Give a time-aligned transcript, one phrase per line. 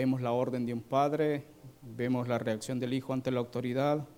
[0.00, 1.44] vemos la orden de un padre,
[1.82, 4.08] vemos la reacción del hijo ante la autoridad,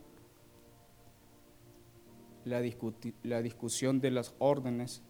[2.44, 5.02] la, discusión de las órdenes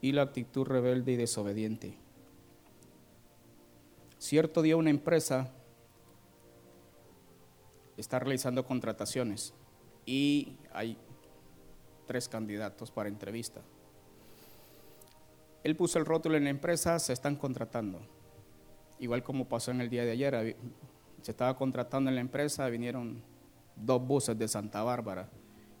[0.00, 1.98] y la actitud rebelde y desobediente.
[4.16, 5.52] Cierto día una empresa
[7.98, 9.52] está realizando contrataciones
[10.06, 10.96] y hay
[12.06, 13.60] tres candidatos para entrevista.
[15.62, 18.00] Él puso el rótulo en la empresa, se están contratando.
[18.98, 20.56] Igual como pasó en el día de ayer,
[21.22, 23.22] se estaba contratando en la empresa, vinieron
[23.76, 25.28] dos buses de Santa Bárbara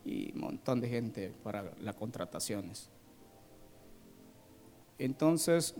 [0.04, 2.90] y un montón de gente para las contrataciones.
[4.98, 5.74] Entonces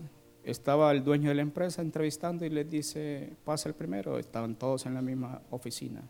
[0.45, 4.87] estaba el dueño de la empresa entrevistando y le dice, pasa el primero, estaban todos
[4.87, 6.03] en la misma oficina.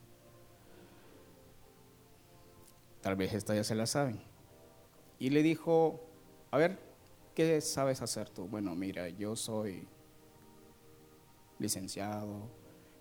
[3.00, 4.20] Tal vez esta ya se la saben.
[5.18, 6.00] Y le dijo,
[6.50, 6.78] a ver,
[7.40, 8.46] ¿qué sabes hacer tú?
[8.46, 9.88] Bueno, mira, yo soy
[11.58, 12.50] licenciado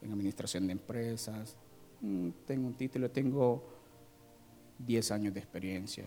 [0.02, 1.58] en administración de empresas,
[2.00, 3.62] mm, tengo un título, tengo
[4.78, 6.06] 10 años de experiencia.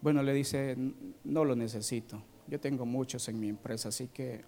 [0.00, 0.76] Bueno, le dice,
[1.22, 4.44] no lo necesito, yo tengo muchos en mi empresa, así que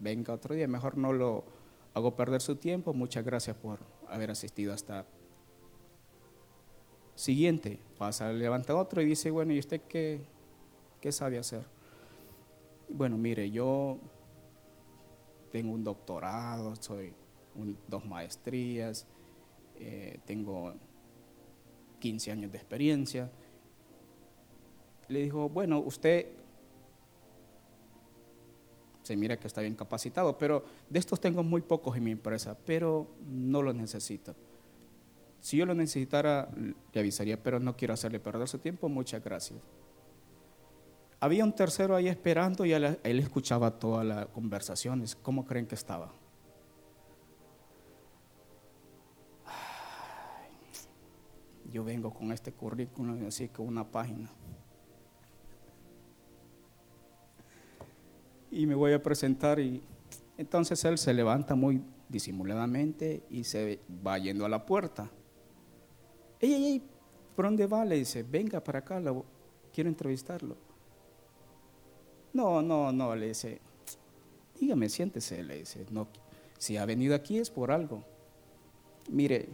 [0.00, 1.44] venga otro día, mejor no lo
[1.92, 5.04] hago perder su tiempo, muchas gracias por haber asistido hasta
[7.14, 7.78] siguiente.
[7.98, 10.20] Pasa, levanta otro y dice, bueno, ¿y usted qué,
[11.00, 11.64] qué sabe hacer?
[12.88, 13.98] Bueno, mire, yo
[15.50, 17.12] tengo un doctorado, soy
[17.88, 19.06] dos maestrías,
[19.76, 20.74] eh, tengo
[22.00, 23.30] 15 años de experiencia.
[25.08, 26.26] Le dijo, bueno, usted
[29.02, 32.56] se mira que está bien capacitado, pero de estos tengo muy pocos en mi empresa,
[32.64, 34.34] pero no los necesito.
[35.44, 39.60] Si yo lo necesitara, le avisaría, pero no quiero hacerle perder su tiempo, muchas gracias.
[41.20, 45.14] Había un tercero ahí esperando y él, escuchaba todas las conversaciones.
[45.14, 46.14] ¿Cómo creen que estaba?
[51.70, 54.30] Yo vengo con este currículum, así que una página.
[58.50, 59.82] Y me voy a presentar y
[60.38, 65.10] entonces él se levanta muy disimuladamente y se va yendo a la puerta.
[66.44, 66.82] Ey, ey,
[67.34, 67.86] ¿por dónde va?
[67.86, 69.00] Le dice, venga para acá,
[69.72, 70.56] quiero entrevistarlo.
[72.34, 73.62] No, no, no, le dice,
[74.60, 76.06] dígame, siéntese, le dice, no,
[76.58, 78.04] si ha venido aquí es por algo.
[79.08, 79.48] Mire,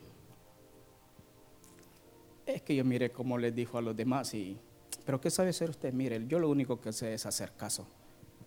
[2.45, 4.59] es que yo mire cómo le dijo a los demás y,
[5.07, 5.93] pero ¿qué sabe hacer usted?
[5.93, 7.87] Mire, yo lo único que sé es hacer caso,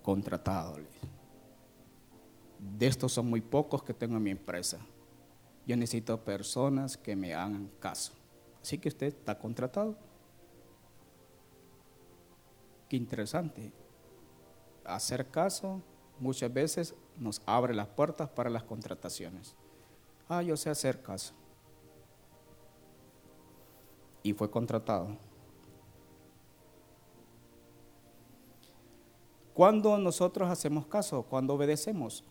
[0.02, 0.80] contratado.
[2.60, 4.80] De estos son muy pocos que tengo en mi empresa.
[5.66, 8.12] Yo necesito personas que me hagan caso.
[8.64, 9.98] Así que usted está contratado.
[12.88, 13.74] Qué interesante.
[14.86, 15.82] Hacer caso
[16.18, 19.58] muchas veces nos abre las puertas para las contrataciones.
[20.30, 21.34] Ah, yo sé hacer caso.
[24.24, 25.18] Y fue contratado.
[29.54, 32.24] Cuando nosotros hacemos caso, cuando obedecemos,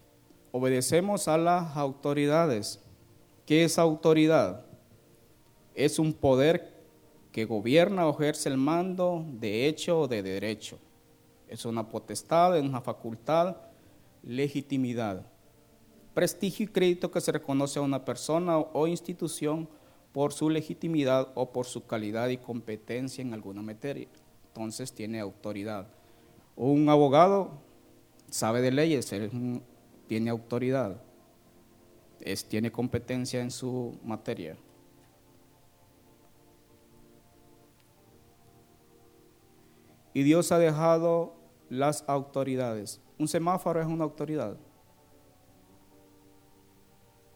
[0.51, 2.81] obedecemos a las autoridades.
[3.45, 4.72] ¿Qué es autoridad?
[5.75, 6.73] Es un poder
[7.33, 10.79] que gobierna o ejerce el mando de hecho o de derecho.
[11.49, 13.57] Es una potestad, es una facultad,
[14.23, 15.27] legitimidad.
[16.15, 19.69] Prestigio y crédito que se reconoce a una persona o institución
[20.13, 24.09] por su legitimidad o por su calidad y competencia en alguna materia.
[24.49, 25.89] Entonces tiene autoridad.
[26.55, 27.53] Un abogado
[28.31, 29.11] sabe de leyes,
[30.07, 31.01] tiene autoridad,
[32.21, 34.57] es, tiene competencia en su materia.
[40.15, 41.35] Y Dios ha dejado
[41.69, 43.01] las autoridades.
[43.19, 44.57] Un semáforo es una autoridad.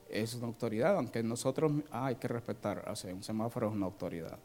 [0.08, 2.84] Es una autoridad, aunque nosotros ah, hay que respetar.
[2.86, 4.38] O un semáforo es una autoridad.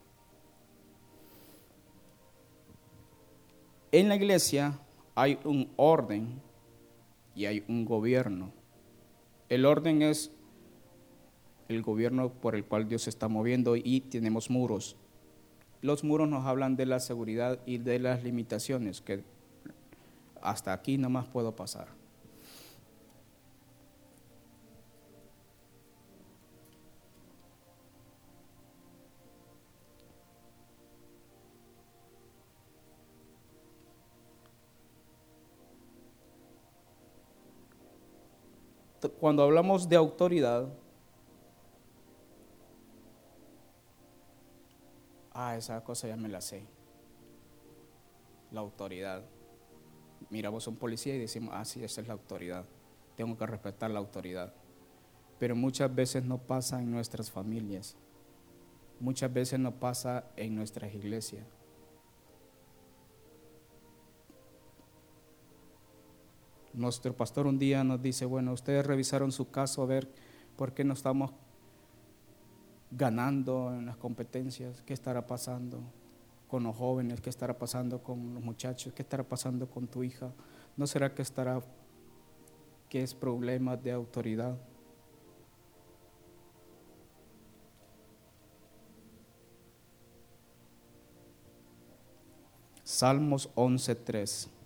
[3.92, 4.80] En la iglesia
[5.16, 6.42] hay un orden
[7.36, 8.54] y hay un gobierno.
[9.50, 10.32] El orden es
[11.68, 14.96] el gobierno por el cual Dios se está moviendo y tenemos muros
[15.82, 19.24] los muros nos hablan de la seguridad y de las limitaciones, que
[20.42, 21.88] hasta aquí no más puedo pasar.
[39.20, 40.68] Cuando hablamos de autoridad,
[45.34, 46.66] ah, esa cosa ya me la sé.
[48.52, 49.24] la autoridad.
[50.30, 52.66] Miramos a un policía y decimos, ah, sí, esa es la autoridad.
[53.16, 54.54] Tengo que respetar la autoridad.
[55.40, 57.96] Pero muchas veces no pasa en nuestras familias.
[59.00, 61.46] Muchas veces no pasa en nuestras iglesias.
[66.74, 70.08] Nuestro pastor un día nos dice, bueno, ustedes revisaron su caso a ver
[70.56, 71.32] por qué no estamos
[72.92, 75.82] ganando en las competencias, qué estará pasando
[76.48, 80.32] con los jóvenes, qué estará pasando con los muchachos, qué estará pasando con tu hija.
[80.76, 81.62] ¿No será que estará
[82.90, 84.58] que es problema de autoridad?
[92.84, 94.61] Salmos 11:3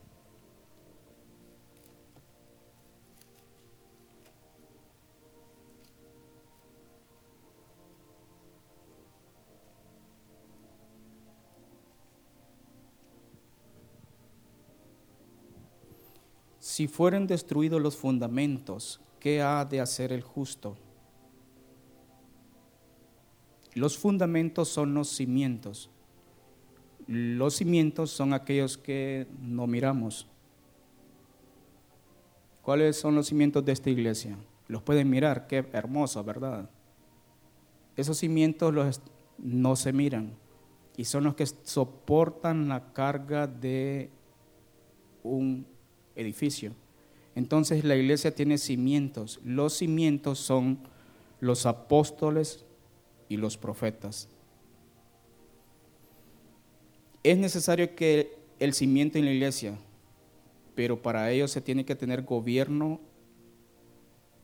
[16.75, 20.75] Si fueren destruidos los fundamentos, ¿qué ha de hacer el justo?
[23.75, 25.89] Los fundamentos son los cimientos.
[27.07, 30.27] Los cimientos son aquellos que no miramos.
[32.62, 34.38] ¿Cuáles son los cimientos de esta iglesia?
[34.68, 36.69] Los pueden mirar, qué hermoso, ¿verdad?
[37.95, 39.00] Esos cimientos
[39.38, 40.33] no se miran
[40.98, 44.10] y son los que soportan la carga de
[45.24, 45.74] un
[46.15, 46.73] edificio.
[47.35, 49.39] Entonces la iglesia tiene cimientos.
[49.44, 50.79] Los cimientos son
[51.39, 52.65] los apóstoles
[53.27, 54.29] y los profetas.
[57.23, 59.77] Es necesario que el cimiento en la iglesia,
[60.75, 63.01] pero para ello se tiene que tener gobierno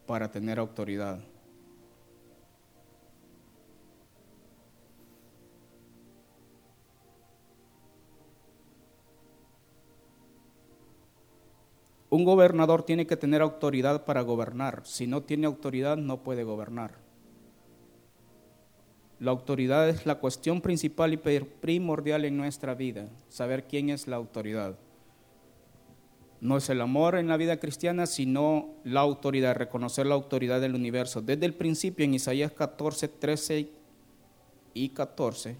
[0.05, 1.23] para tener autoridad.
[12.11, 14.81] Un gobernador tiene que tener autoridad para gobernar.
[14.83, 16.95] Si no tiene autoridad, no puede gobernar.
[19.17, 24.17] La autoridad es la cuestión principal y primordial en nuestra vida, saber quién es la
[24.17, 24.75] autoridad.
[26.41, 30.75] No es el amor en la vida cristiana, sino la autoridad, reconocer la autoridad del
[30.75, 31.21] universo.
[31.21, 33.69] Desde el principio en Isaías 14, 13
[34.73, 35.55] y 14.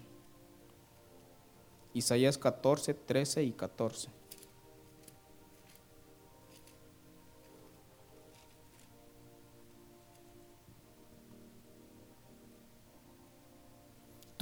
[1.94, 4.21] Isaías 14, 13 y 14.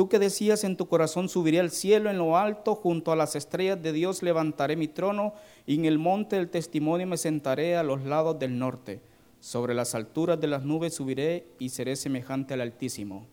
[0.01, 3.37] Tú que decías en tu corazón, subiré al cielo en lo alto, junto a las
[3.37, 5.35] estrellas de Dios levantaré mi trono,
[5.67, 9.03] y en el monte del testimonio me sentaré a los lados del norte.
[9.41, 13.27] Sobre las alturas de las nubes subiré y seré semejante al Altísimo.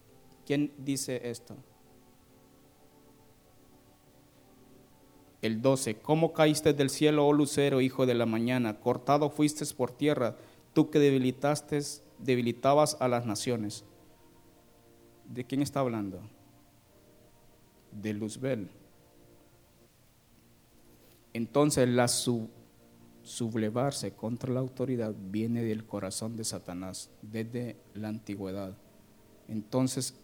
[0.45, 1.55] ¿Quién dice esto?
[5.41, 5.99] El 12.
[5.99, 8.81] ¿Cómo caíste del cielo, oh lucero, hijo de la mañana?
[8.81, 10.35] Cortado fuiste por tierra,
[10.73, 11.79] tú que debilitaste,
[12.19, 13.85] debilitabas a las naciones.
[15.29, 16.19] ¿De quién está hablando?
[18.01, 18.69] De Luzbel.
[21.33, 28.75] Entonces la sublevarse contra la autoridad viene del corazón de Satanás desde la antigüedad.
[29.47, 30.15] Entonces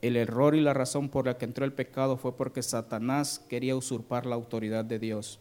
[0.00, 3.74] el error y la razón por la que entró el pecado fue porque Satanás quería
[3.74, 5.40] usurpar la autoridad de Dios.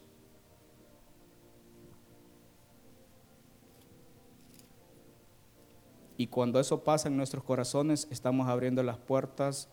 [6.16, 9.68] Y cuando eso pasa en nuestros corazones, estamos abriendo las puertas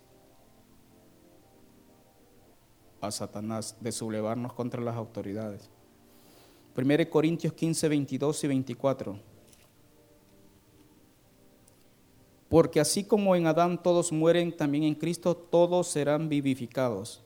[3.01, 5.71] a Satanás de sublevarnos contra las autoridades.
[6.77, 9.19] 1 Corintios 15, 22 y 24.
[12.49, 17.23] Porque así como en Adán todos mueren, también en Cristo todos serán vivificados,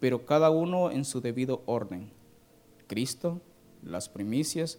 [0.00, 2.10] pero cada uno en su debido orden.
[2.86, 3.40] Cristo,
[3.82, 4.78] las primicias,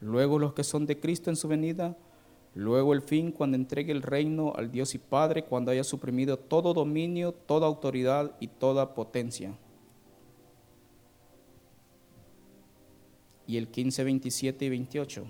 [0.00, 1.96] luego los que son de Cristo en su venida,
[2.54, 6.74] luego el fin cuando entregue el reino al Dios y Padre, cuando haya suprimido todo
[6.74, 9.56] dominio, toda autoridad y toda potencia
[13.46, 15.24] y el 15, 27 y 28.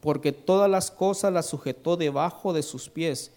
[0.00, 3.32] Porque todas las cosas las sujetó debajo de sus pies.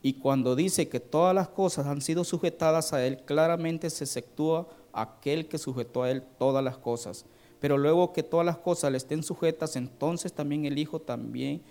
[0.00, 4.68] Y cuando dice que todas las cosas han sido sujetadas a Él, claramente se exceptúa
[4.92, 7.24] aquel que sujetó a Él todas las cosas.
[7.58, 11.62] Pero luego que todas las cosas le estén sujetas, entonces también el Hijo también,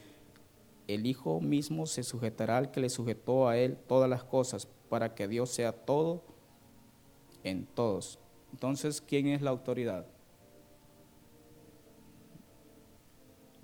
[0.88, 5.16] el Hijo mismo se sujetará al que le sujetó a Él todas las cosas, para
[5.16, 6.33] que Dios sea todo
[7.44, 8.20] en todos.
[8.52, 10.06] Entonces, ¿quién es la autoridad?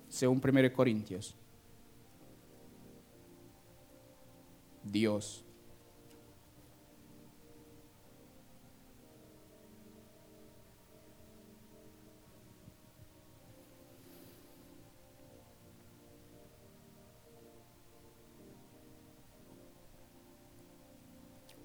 [0.08, 1.36] Según 1 Corintios.
[4.82, 5.44] Dios.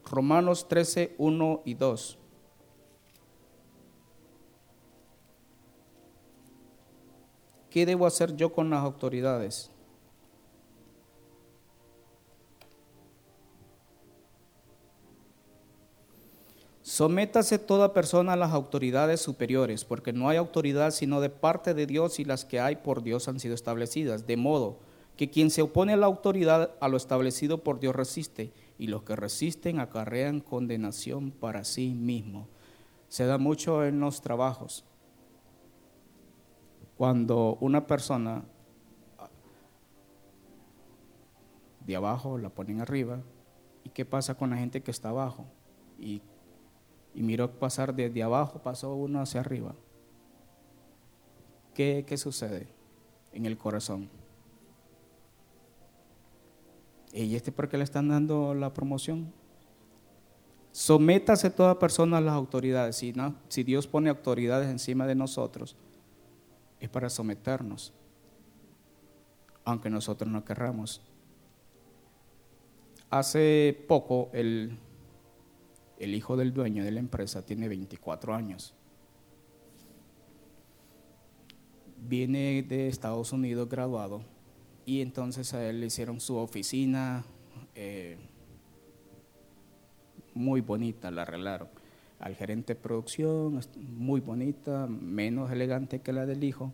[0.09, 2.17] Romanos 13, 1 y 2.
[7.69, 9.69] ¿Qué debo hacer yo con las autoridades?
[16.81, 21.85] Sométase toda persona a las autoridades superiores, porque no hay autoridad sino de parte de
[21.85, 24.25] Dios y las que hay por Dios han sido establecidas.
[24.25, 24.77] De modo
[25.17, 29.03] que quien se opone a la autoridad, a lo establecido por Dios resiste, y los
[29.03, 32.48] que resisten acarrean condenación para sí mismo.
[33.08, 34.86] Se da mucho en los trabajos.
[36.98, 38.44] Cuando una persona
[41.86, 43.22] de abajo la ponen arriba,
[43.84, 45.46] ¿y qué pasa con la gente que está abajo?
[46.00, 46.22] Y
[47.15, 49.74] y miró pasar desde abajo, pasó uno hacia arriba.
[51.74, 52.67] ¿Qué, qué sucede
[53.32, 54.10] en el corazón?
[57.15, 59.31] ¿Y este por qué le están dando la promoción?
[60.72, 62.98] Sométase toda persona a las autoridades.
[62.98, 65.77] Si, no, si Dios pone autoridades encima de nosotros,
[66.79, 67.93] es para someternos,
[69.63, 71.01] aunque nosotros no querramos.
[73.10, 74.77] Hace poco el
[76.00, 78.74] el hijo del dueño de la empresa tiene 24 años.
[81.98, 84.24] Viene de Estados Unidos graduado
[84.86, 87.25] y entonces a él le hicieron su oficina
[87.74, 88.18] eh,
[90.34, 91.70] muy bonita, la arreglaron.
[92.20, 96.72] Al gerente de producción, muy bonita, menos elegante que la del hijo,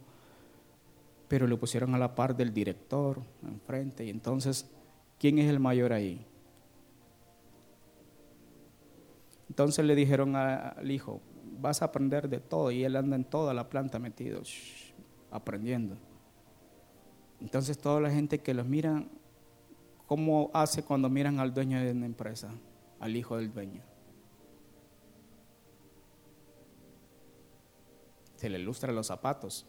[1.27, 4.69] pero le pusieron a la par del director enfrente y entonces,
[5.17, 6.25] ¿quién es el mayor ahí?
[9.49, 11.21] Entonces le dijeron al hijo,
[11.59, 14.41] vas a aprender de todo y él anda en toda la planta metido,
[15.29, 15.97] aprendiendo.
[17.41, 19.03] Entonces toda la gente que los mira,
[20.07, 22.51] ¿cómo hace cuando miran al dueño de una empresa,
[22.99, 23.81] al hijo del dueño?
[28.35, 29.65] Se le ilustran los zapatos.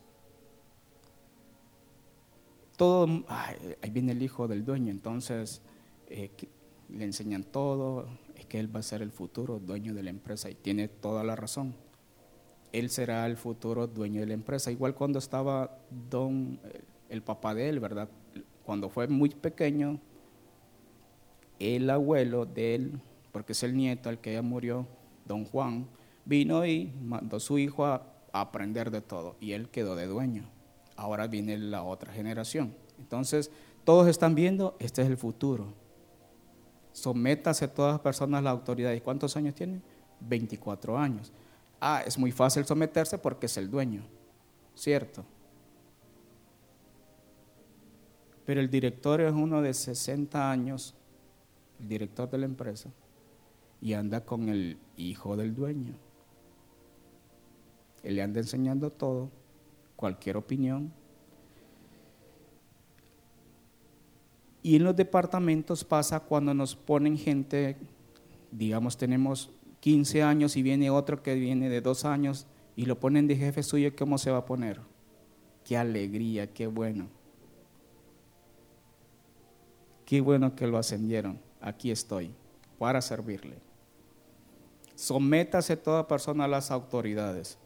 [2.76, 5.62] Todo, ahí viene el hijo del dueño, entonces
[6.08, 6.30] eh,
[6.88, 8.06] le enseñan todo,
[8.48, 11.34] que él va a ser el futuro dueño de la empresa y tiene toda la
[11.34, 11.74] razón.
[12.70, 14.70] Él será el futuro dueño de la empresa.
[14.70, 15.78] Igual cuando estaba
[16.10, 16.60] don,
[17.12, 18.08] el papá de él, ¿verdad?
[18.64, 20.00] Cuando fue muy pequeño,
[21.58, 23.00] el abuelo de él,
[23.30, 24.86] porque es el nieto al que ya murió,
[25.24, 25.86] don Juan,
[26.24, 30.48] vino y mandó a su hijo a, aprender de todo y él quedó de dueño.
[30.96, 32.74] Ahora viene la otra generación.
[32.98, 33.50] Entonces,
[33.84, 35.74] todos están viendo, este es el futuro
[36.92, 38.92] Sométase todas las personas a la autoridad.
[38.92, 39.80] ¿Y cuántos años tiene?
[40.20, 41.32] 24 años.
[41.80, 44.04] Ah, es muy fácil someterse porque es el dueño,
[44.74, 45.24] ¿cierto?
[48.44, 50.94] Pero el director es uno de 60 años,
[51.80, 52.90] el director de la empresa,
[53.80, 55.94] y anda con el hijo del dueño.
[58.02, 59.30] Él le anda enseñando todo,
[59.96, 60.92] cualquier opinión,
[64.62, 67.76] Y en los departamentos pasa cuando nos ponen gente,
[68.52, 72.46] digamos, tenemos 15 años y viene otro que viene de dos años
[72.76, 74.80] y lo ponen de jefe suyo, ¿cómo se va a poner?
[75.64, 77.08] Qué alegría, qué bueno.
[80.12, 81.40] Qué bueno que lo ascendieron.
[81.58, 82.34] Aquí estoy
[82.78, 83.56] para servirle.
[84.94, 87.56] Sométase toda persona a las autoridades.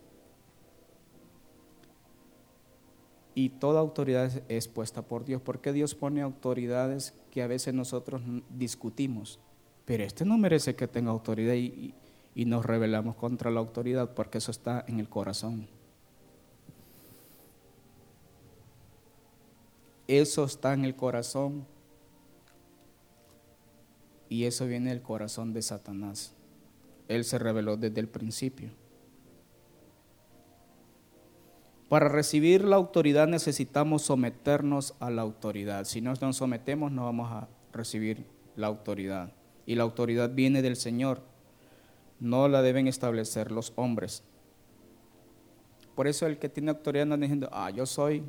[3.34, 5.42] y toda autoridad es puesta por Dios.
[5.42, 9.40] ¿Por qué Dios pone autoridades que a veces nosotros discutimos?
[9.84, 11.94] Pero este no merece que tenga autoridad y,
[12.36, 15.66] y nos rebelamos contra la autoridad porque eso está en el corazón.
[20.06, 21.66] Eso está en el corazón
[24.28, 26.34] y eso viene del corazón de Satanás.
[27.08, 28.70] Él se reveló desde el principio.
[31.88, 35.84] Para recibir la autoridad necesitamos someternos a la autoridad.
[35.84, 39.32] Si no nos sometemos no vamos a recibir la autoridad.
[39.66, 41.22] Y la autoridad viene del Señor.
[42.18, 44.24] No la deben establecer los hombres.
[45.94, 48.24] Por eso el que tiene autoridad anda diciendo, ah, yo soy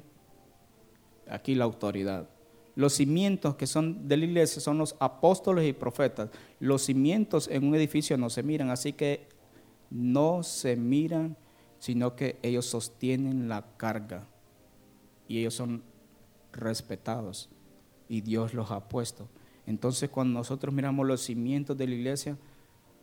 [1.28, 2.30] aquí la autoridad.
[2.78, 6.30] Los cimientos que son de la iglesia son los apóstoles y profetas.
[6.60, 9.28] Los cimientos en un edificio no se miran, así que
[9.90, 11.36] no se miran
[11.80, 14.28] sino que ellos sostienen la carga
[15.28, 15.84] y ellos son
[16.54, 17.50] respetados
[18.10, 19.28] y Dios los ha puesto.
[19.66, 22.38] Entonces cuando nosotros miramos los cimientos de la iglesia,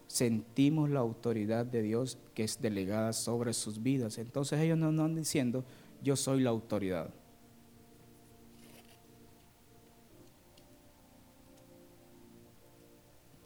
[0.07, 4.19] sentimos la autoridad de Dios que es delegada sobre sus vidas.
[4.19, 5.65] Entonces ellos no están diciendo,
[6.01, 7.11] yo soy la autoridad.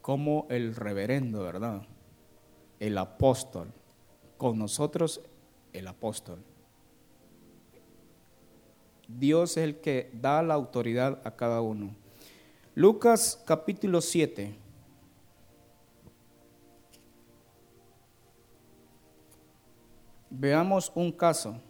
[0.09, 1.83] Como el reverendo, ¿verdad?
[2.81, 3.71] El apóstol.
[4.39, 5.21] Con nosotros,
[5.75, 6.43] el apóstol.
[9.07, 11.95] Dios es el que da la autoridad a cada uno.
[12.75, 14.57] Lucas capítulo 7.
[20.31, 21.61] Veamos un caso.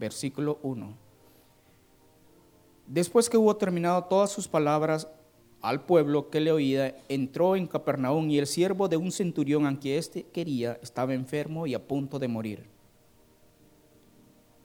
[0.00, 0.96] Versículo 1.
[2.86, 5.06] Después que hubo terminado todas sus palabras
[5.62, 9.98] al pueblo que le oía, entró en Capernaum y el siervo de un centurión, aunque
[9.98, 12.64] éste quería, estaba enfermo y a punto de morir.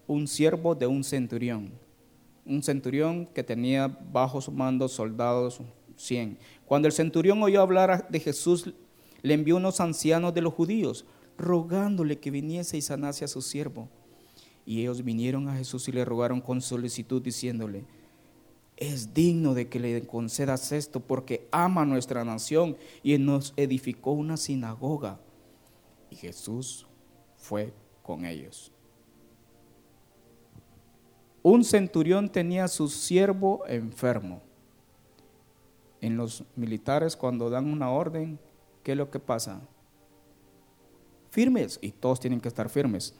[0.07, 1.73] Un siervo de un centurión,
[2.45, 5.59] un centurión que tenía bajo su mando soldados
[5.97, 6.37] 100.
[6.65, 8.73] Cuando el centurión oyó hablar de Jesús,
[9.21, 11.05] le envió unos ancianos de los judíos,
[11.37, 13.89] rogándole que viniese y sanase a su siervo.
[14.65, 17.85] Y ellos vinieron a Jesús y le rogaron con solicitud diciéndole,
[18.77, 24.37] es digno de que le concedas esto porque ama nuestra nación y nos edificó una
[24.37, 25.19] sinagoga.
[26.09, 26.87] Y Jesús
[27.37, 28.71] fue con ellos.
[31.41, 34.41] Un centurión tenía a su siervo enfermo.
[36.01, 38.39] En los militares cuando dan una orden,
[38.83, 39.61] ¿qué es lo que pasa?
[41.29, 43.15] Firmes, y todos tienen que estar firmes.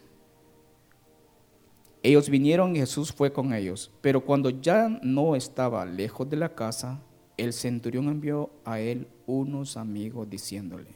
[2.06, 6.54] Ellos vinieron y Jesús fue con ellos, pero cuando ya no estaba lejos de la
[6.54, 7.02] casa,
[7.36, 10.92] el centurión envió a él unos amigos diciéndole,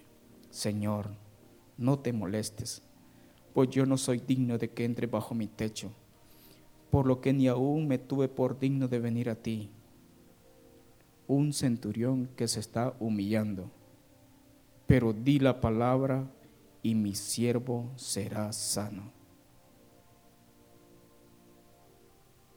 [0.52, 1.10] Señor,
[1.80, 2.84] no te molestes,
[3.56, 5.90] pues yo no soy digno de que entre bajo mi techo,
[6.92, 9.72] por lo que ni aún me tuve por digno de venir a ti.
[11.26, 13.72] Un centurión que se está humillando,
[14.86, 16.32] pero di la palabra
[16.84, 19.19] y mi siervo será sano.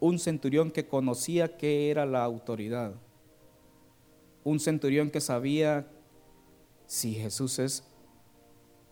[0.00, 2.94] Un centurión que conocía qué era la autoridad,
[4.44, 5.88] un centurión que sabía
[6.86, 7.84] si Jesús es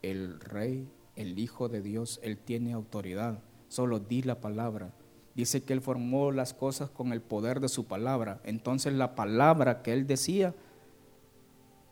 [0.01, 4.95] el rey, el Hijo de Dios, Él tiene autoridad, solo di la palabra.
[5.35, 9.83] Dice que Él formó las cosas con el poder de su palabra, entonces la palabra
[9.83, 10.55] que Él decía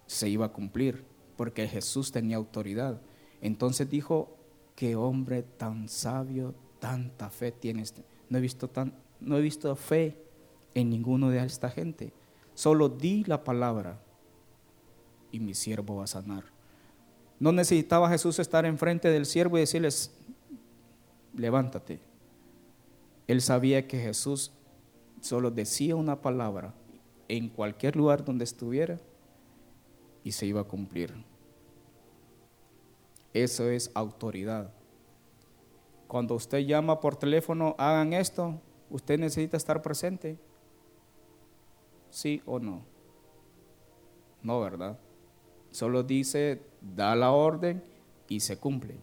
[0.06, 1.04] se iba a cumplir,
[1.36, 3.00] porque Jesús tenía autoridad.
[3.40, 4.36] Entonces dijo,
[4.74, 7.94] qué hombre tan sabio, tanta fe tienes.
[8.30, 10.16] No he visto tan, no he visto fe
[10.72, 12.12] en ninguno de esta gente.
[12.54, 14.00] Solo di la palabra
[15.30, 16.44] y mi siervo va a sanar.
[17.38, 20.12] No necesitaba Jesús estar enfrente del siervo y decirles,
[21.34, 22.00] levántate.
[23.26, 24.52] Él sabía que Jesús
[25.20, 26.74] solo decía una palabra
[27.28, 28.98] en cualquier lugar donde estuviera
[30.24, 31.12] y se iba a cumplir.
[33.32, 34.72] Eso es autoridad.
[36.10, 40.36] Cuando usted llama por teléfono, hagan esto, ¿Usted necesita estar presente?
[42.10, 42.82] ¿Sí o no?
[44.42, 44.98] No, ¿verdad?
[45.70, 47.84] Solo dice, da la orden
[48.28, 48.98] y se cumple.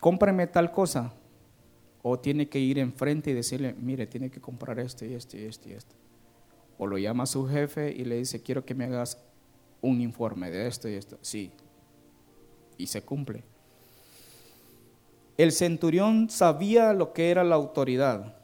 [0.00, 1.12] Cómprame tal cosa.
[2.02, 5.44] O tiene que ir enfrente y decirle, mire, tiene que comprar esto y esto y
[5.44, 5.94] esto y esto.
[6.78, 9.22] O lo llama a su jefe y le dice, quiero que me hagas
[9.82, 11.18] un informe de esto y esto.
[11.20, 11.52] Sí.
[12.78, 13.44] Y se cumple.
[15.36, 18.36] El centurión sabía lo que era la autoridad.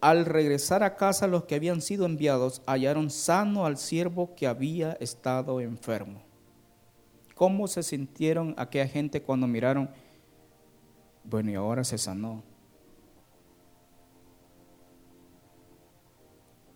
[0.00, 4.92] Al regresar a casa los que habían sido enviados hallaron sano al siervo que había
[5.00, 6.22] estado enfermo.
[7.34, 9.90] ¿Cómo se sintieron aquella gente cuando miraron?
[11.22, 12.42] Bueno, y ahora se sanó.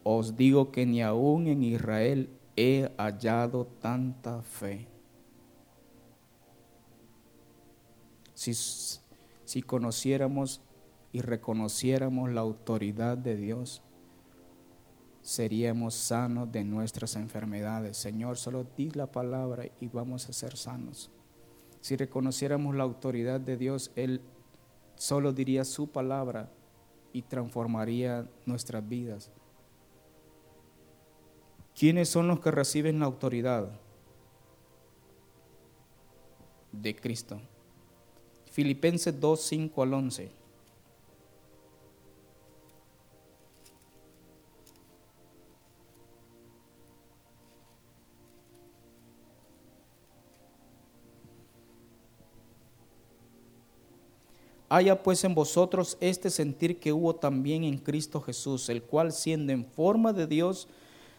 [0.04, 4.92] Os digo que ni aún en Israel he hallado tanta fe.
[8.42, 8.54] si,
[9.44, 10.62] si conociéramos
[11.12, 13.82] y reconociéramos la autoridad de Dios,
[15.20, 17.96] seríamos sanos de nuestras enfermedades.
[17.96, 21.12] Señor, solo di la palabra y vamos a ser sanos.
[21.80, 24.20] Si reconociéramos la autoridad de Dios, Él
[24.96, 26.50] solo diría su palabra
[27.12, 29.30] y transformaría nuestras vidas.
[31.78, 33.70] ¿Quiénes son los que reciben la autoridad?
[36.70, 37.40] De Cristo.
[38.50, 40.42] Filipenses 2, 5 al 11.
[54.74, 59.52] Haya pues en vosotros este sentir que hubo también en Cristo Jesús, el cual siendo
[59.52, 60.66] en forma de Dios,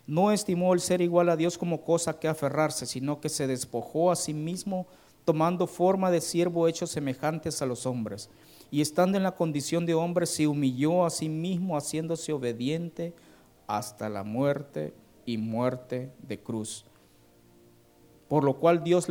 [0.05, 4.11] no estimó el ser igual a Dios como cosa que aferrarse, sino que se despojó
[4.11, 4.87] a sí mismo,
[5.25, 8.29] tomando forma de siervo hecho semejantes a los hombres.
[8.69, 13.13] Y estando en la condición de hombre, se humilló a sí mismo, haciéndose obediente
[13.67, 14.93] hasta la muerte
[15.25, 16.85] y muerte de cruz.
[18.27, 19.07] Por lo cual Dios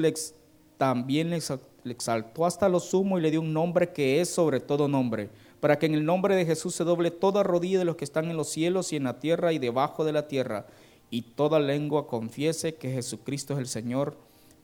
[0.76, 4.88] también le exaltó hasta lo sumo y le dio un nombre que es sobre todo
[4.88, 8.05] nombre, para que en el nombre de Jesús se doble toda rodilla de los que
[8.05, 10.66] están en los cielos y en la tierra y debajo de la tierra,
[11.12, 14.16] y toda lengua confiese que Jesucristo es el Señor,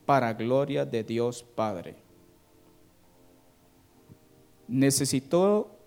[0.07, 1.97] para gloria de Dios Padre.
[4.67, 5.77] Necesitó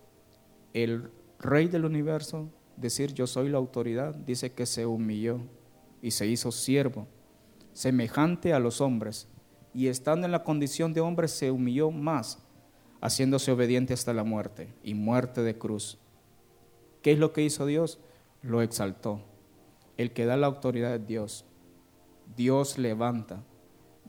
[0.72, 5.40] el Rey del universo decir yo soy la autoridad, dice que se humilló
[6.01, 7.09] y se hizo siervo,
[7.72, 9.27] semejante a los hombres
[9.75, 12.38] y estando en la condición de hombre se humilló más,
[13.01, 15.98] haciéndose obediente hasta la muerte y muerte de cruz.
[17.03, 17.98] ¿Qué es lo que hizo Dios?
[18.42, 19.32] Lo exaltó.
[19.96, 21.44] El que da la autoridad es Dios.
[22.37, 23.42] Dios levanta.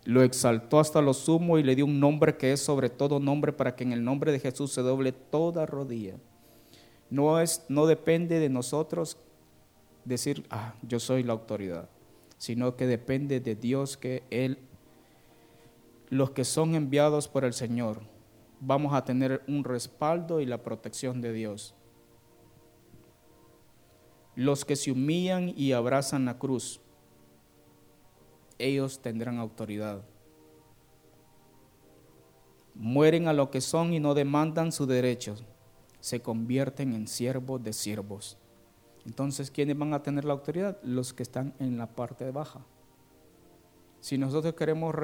[0.05, 3.53] Lo exaltó hasta lo sumo y le dio un nombre que es sobre todo nombre
[3.53, 6.15] para que en el nombre de Jesús se doble toda rodilla.
[7.09, 9.17] No, es, no depende de nosotros
[10.03, 11.89] decir, ah, yo soy la autoridad,
[12.37, 14.57] sino que depende de Dios que Él
[16.13, 18.01] los que son enviados por el Señor,
[18.59, 21.73] vamos a tener un respaldo y la protección de Dios.
[24.35, 26.81] Los que se humillan y abrazan la cruz,
[28.57, 30.03] ellos tendrán autoridad.
[32.75, 35.43] Mueren a lo que son y no demandan sus derechos,
[35.99, 38.37] se convierten en siervos de siervos.
[39.05, 40.81] Entonces, ¿quiénes van a tener la autoridad?
[40.81, 42.65] Los que están en la parte baja.
[43.99, 44.95] Si nosotros queremos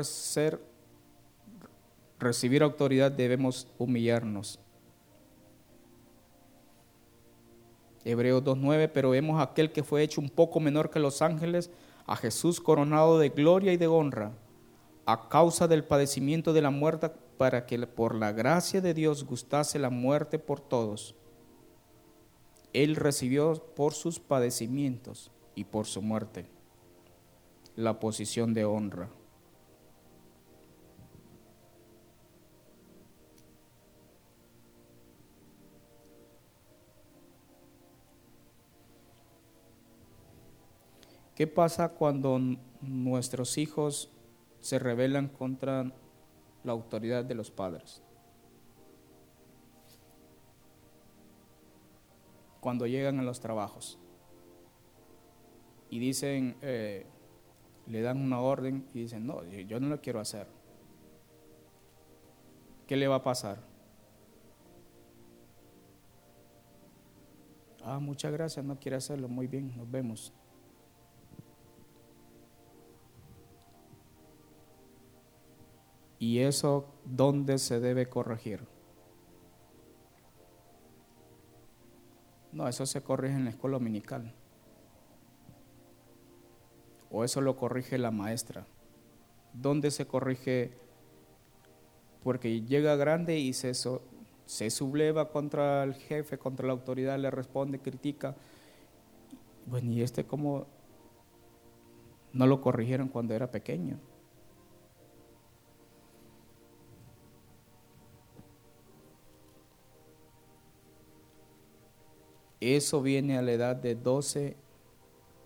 [2.20, 4.60] recibir autoridad debemos humillarnos.
[8.10, 11.72] Hebreos 2.9, pero vemos a aquel que fue hecho un poco menor que los ángeles,
[12.06, 14.34] a Jesús coronado de gloria y de honra,
[15.06, 19.80] a causa del padecimiento de la muerte, para que por la gracia de Dios gustase
[19.80, 21.16] la muerte por todos.
[22.74, 26.50] Él recibió por sus padecimientos y por su muerte
[27.76, 29.10] la posición de honra.
[41.40, 42.38] ¿Qué pasa cuando
[42.82, 44.12] nuestros hijos
[44.60, 45.90] se rebelan contra
[46.66, 48.04] la autoridad de los padres?
[52.60, 53.98] Cuando llegan a los trabajos
[55.90, 57.06] y dicen, eh,
[57.88, 60.46] le dan una orden y dicen, no, yo no lo quiero hacer.
[62.86, 63.62] ¿Qué le va a pasar?
[67.82, 70.34] Ah, muchas gracias, no quiere hacerlo, muy bien, nos vemos.
[76.20, 78.60] ¿Y eso dónde se debe corregir?
[82.52, 84.34] No, eso se corrige en la escuela dominical.
[87.10, 88.68] O eso lo corrige la maestra.
[89.54, 90.72] ¿Dónde se corrige?
[92.22, 97.80] Porque llega grande y se, se subleva contra el jefe, contra la autoridad, le responde,
[97.80, 98.36] critica.
[99.66, 100.68] Bueno, ¿y este cómo
[102.34, 104.00] no lo corrigieron cuando era pequeño?
[112.60, 114.58] Eso viene a la edad de 12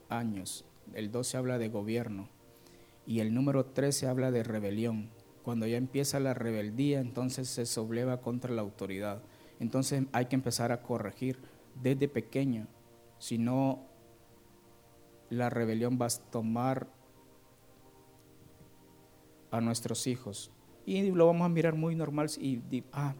[0.09, 0.65] años.
[0.93, 2.29] El 12 habla de gobierno
[3.05, 5.09] y el número 13 habla de rebelión.
[5.43, 9.21] Cuando ya empieza la rebeldía, entonces se subleva contra la autoridad.
[9.59, 11.37] Entonces hay que empezar a corregir
[11.81, 12.67] desde pequeño,
[13.17, 13.79] si no
[15.29, 16.87] la rebelión va a tomar
[19.49, 20.51] a nuestros hijos
[20.85, 23.15] Y lo vamos a mirar muy normal y, y ah,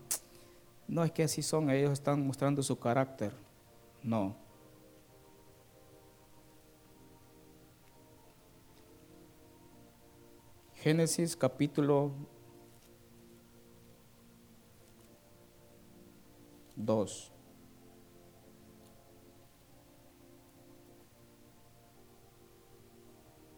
[0.88, 3.34] no es que así son, ellos están mostrando su carácter.
[4.04, 4.36] No.
[10.76, 12.12] Génesis capítulo
[16.76, 17.32] 2.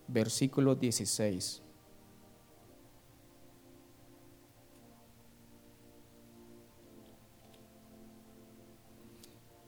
[0.07, 1.64] Versículo 16.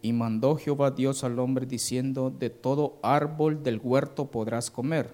[0.07, 5.13] Y mandó Jehová Dios al hombre diciendo, de todo árbol del huerto podrás comer,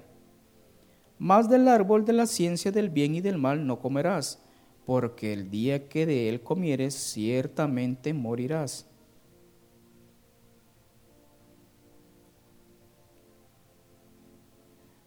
[1.17, 4.43] mas del árbol de la ciencia del bien y del mal no comerás,
[4.85, 8.85] porque el día que de él comieres ciertamente morirás.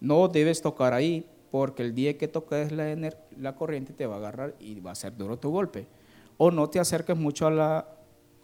[0.01, 2.93] No debes tocar ahí, porque el día que toques la,
[3.37, 5.87] la corriente te va a agarrar y va a ser duro tu golpe.
[6.35, 7.96] O no te acerques mucho a la,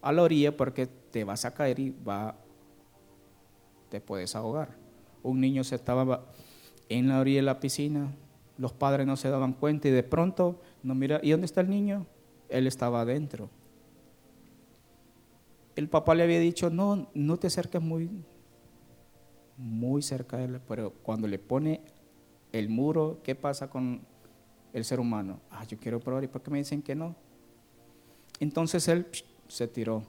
[0.04, 2.36] a la orilla porque te vas a caer y va,
[3.90, 4.76] te puedes ahogar.
[5.24, 6.26] Un niño se estaba
[6.90, 8.14] en la orilla de la piscina,
[8.58, 11.70] los padres no se daban cuenta y de pronto no mira, ¿y dónde está el
[11.70, 12.06] niño?
[12.50, 13.50] Él estaba adentro.
[15.76, 18.10] El papá le había dicho, no, no te acerques muy,
[19.58, 21.82] muy cerca de él, pero cuando le pone
[22.52, 24.02] el muro, ¿qué pasa con
[24.74, 25.40] el ser humano?
[25.50, 27.16] Ah, yo quiero probar, ¿y por qué me dicen que no?
[28.40, 29.08] Entonces él
[29.54, 30.04] se tiró.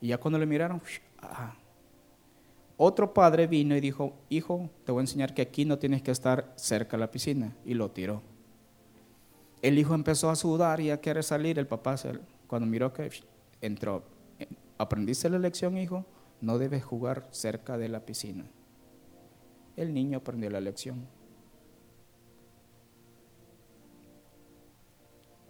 [0.00, 0.82] Y ya cuando le miraron,
[1.20, 1.54] ah.
[2.76, 6.10] otro padre vino y dijo, hijo, te voy a enseñar que aquí no tienes que
[6.10, 7.54] estar cerca de la piscina.
[7.64, 8.20] Y lo tiró.
[9.62, 11.60] El hijo empezó a sudar y a querer salir.
[11.60, 11.94] El papá,
[12.48, 13.08] cuando miró que
[13.60, 14.02] entró,
[14.78, 16.04] ¿aprendiste la lección, hijo?
[16.40, 18.46] No debes jugar cerca de la piscina.
[19.76, 21.06] El niño aprendió la lección.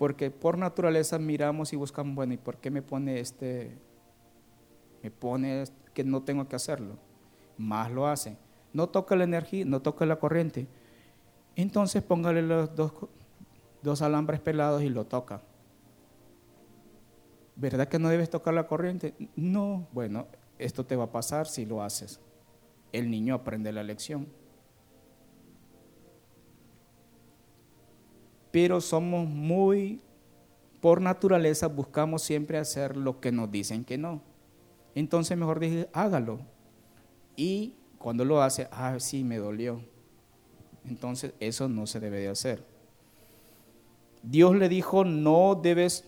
[0.02, 3.78] Porque por naturaleza miramos y buscamos, bueno, ¿y por qué me pone este
[5.00, 5.62] me pone
[5.94, 6.96] que no tengo que hacerlo.
[7.56, 8.36] Más lo hace.
[8.72, 10.66] No toca la energía, no toca la corriente.
[11.54, 12.92] Entonces póngale los dos,
[13.80, 15.40] dos alambres pelados y lo toca.
[17.54, 19.14] ¿Verdad que no debes tocar la corriente?
[19.36, 20.26] No, bueno,
[20.58, 22.18] esto te va a pasar si lo haces.
[22.90, 24.26] El niño aprende la lección.
[28.52, 30.00] Pero somos muy,
[30.80, 34.22] por naturaleza, buscamos siempre hacer lo que nos dicen que no.
[34.94, 36.38] Entonces mejor dije, hágalo.
[37.34, 39.80] Y cuando lo hace, ah, sí, me dolió.
[40.84, 42.64] Entonces eso no se debe de hacer.
[44.22, 46.04] Dios le dijo, no debes,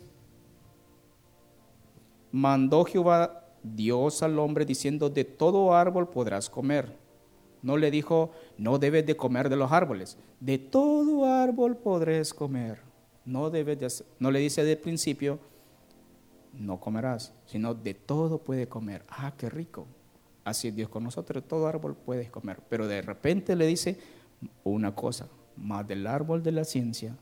[2.30, 7.03] mandó Jehová Dios al hombre diciendo, de todo árbol podrás comer.
[7.64, 10.18] No le dijo, no debes de comer de los árboles.
[10.38, 12.82] De todo árbol podrás comer.
[13.24, 15.38] No, debes de, no le dice de principio,
[16.52, 19.02] no comerás, sino de todo puede comer.
[19.08, 19.86] Ah, qué rico.
[20.44, 22.60] Así es Dios con nosotros, todo árbol puedes comer.
[22.68, 23.98] Pero de repente le dice
[24.62, 27.16] una cosa, más del árbol de la ciencia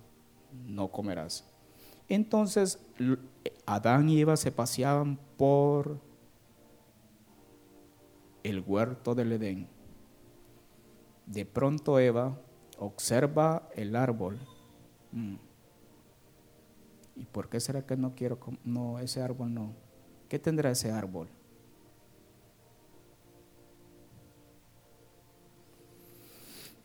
[0.67, 1.49] no comerás.
[2.09, 2.81] Entonces
[3.65, 6.01] Adán y Eva se paseaban por
[8.43, 9.69] el huerto del Edén.
[11.27, 12.39] De pronto Eva
[12.79, 14.39] observa el árbol.
[15.13, 15.37] Mm.
[17.17, 19.75] ¿Y por qué será que no quiero, no, ese árbol no?
[20.29, 21.29] ¿Qué tendrá ese árbol?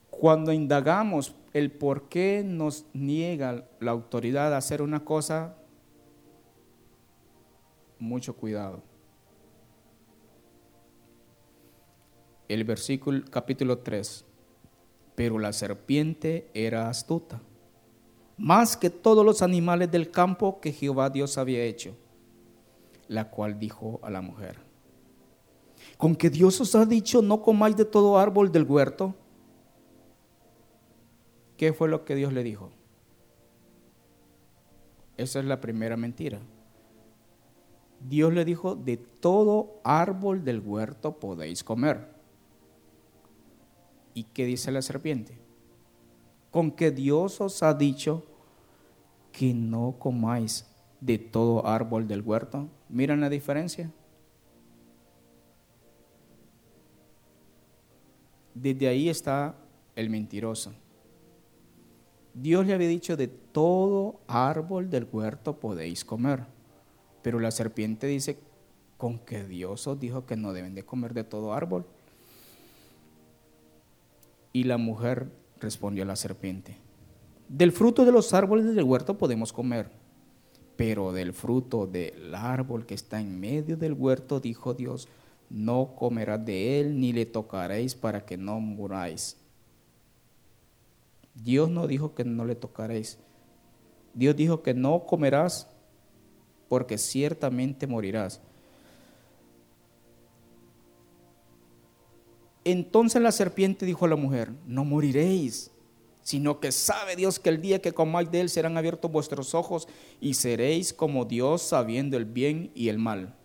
[0.10, 5.56] Cuando indagamos el por qué nos niega la autoridad a hacer una cosa,
[8.00, 8.82] mucho cuidado.
[12.48, 14.27] El versículo capítulo 3.
[15.18, 17.42] Pero la serpiente era astuta
[18.38, 21.96] más que todos los animales del campo que Jehová Dios había hecho.
[23.08, 24.58] La cual dijo a la mujer,
[25.98, 29.16] con que Dios os ha dicho, no comáis de todo árbol del huerto.
[31.56, 32.70] ¿Qué fue lo que Dios le dijo?
[35.16, 36.40] Esa es la primera mentira.
[38.00, 42.17] Dios le dijo, de todo árbol del huerto podéis comer.
[44.18, 45.48] ¿Y qué dice la serpiente?
[46.58, 48.26] con que Dios os ha dicho
[49.32, 50.66] que no comáis
[51.02, 52.68] de todo árbol del huerto.
[52.90, 53.92] ¿Miran la diferencia?
[58.56, 59.56] Desde ahí está
[59.96, 60.74] el mentiroso.
[62.34, 66.44] Dios le había dicho de todo árbol del huerto podéis comer.
[67.22, 68.40] Pero la serpiente dice,
[68.98, 71.86] con que Dios os dijo que no deben de comer de todo árbol.
[74.54, 76.78] Y la mujer respondió la serpiente,
[77.50, 79.90] Del fruto de los árboles del huerto podemos comer,
[80.76, 85.08] pero del fruto del árbol que está en medio del huerto, dijo Dios,
[85.50, 89.38] no comerás de él ni le tocaréis para que no muráis.
[91.34, 93.18] Dios no dijo que no le tocaréis.
[94.14, 95.70] Dios dijo que no comerás
[96.68, 98.42] porque ciertamente morirás.
[102.72, 105.72] Entonces la serpiente dijo a la mujer, no moriréis,
[106.22, 109.88] sino que sabe Dios que el día que comáis de él serán abiertos vuestros ojos
[110.20, 113.38] y seréis como Dios sabiendo el bien y el mal.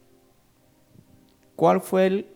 [1.55, 2.27] ¿Cuál fue el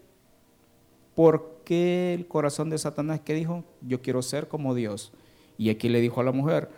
[1.17, 5.13] por qué el corazón de Satanás que dijo, yo quiero ser como Dios?
[5.59, 6.71] Y aquí le dijo a la mujer,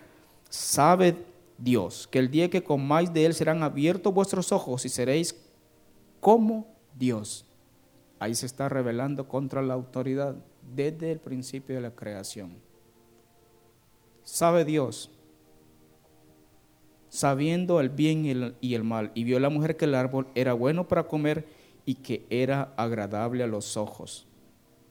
[0.48, 1.16] sabe
[1.58, 5.38] Dios que el día que comáis de él serán abiertos vuestros ojos y seréis
[6.18, 6.66] como
[6.96, 7.44] Dios.
[8.18, 10.36] Ahí se está revelando contra la autoridad
[10.74, 12.56] desde el principio de la creación.
[14.24, 15.10] Sabe Dios,
[17.08, 20.88] sabiendo el bien y el, mal, y vio la mujer que el árbol era bueno
[20.88, 21.46] para comer
[21.84, 24.26] y que era agradable a los ojos,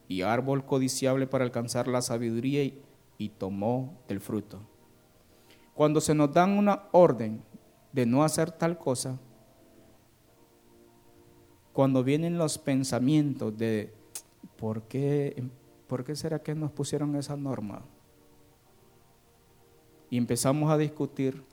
[0.07, 2.81] y árbol codiciable para alcanzar la sabiduría, y,
[3.17, 4.61] y tomó del fruto.
[5.75, 7.43] Cuando se nos dan una orden
[7.91, 9.19] de no hacer tal cosa,
[11.77, 13.93] cuando vienen los pensamientos de
[14.55, 15.43] ¿por qué,
[15.85, 17.83] ¿por qué será que nos pusieron esa norma?
[20.09, 21.43] Y empezamos a discutir,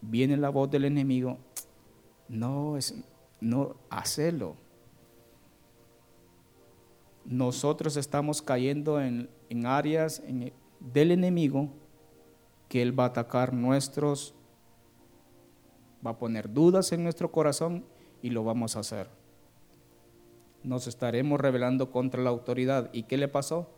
[0.00, 1.36] viene la voz del enemigo,
[2.30, 2.94] no, es,
[3.42, 4.56] no, hacelo.
[7.26, 11.68] Nosotros estamos cayendo en, en áreas en, del enemigo
[12.70, 14.34] que Él va a atacar nuestros,
[16.02, 17.84] va a poner dudas en nuestro corazón
[18.22, 19.08] y lo vamos a hacer.
[20.62, 22.90] Nos estaremos rebelando contra la autoridad.
[22.92, 23.70] ¿Y qué le pasó?